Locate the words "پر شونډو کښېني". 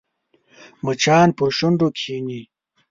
1.37-2.41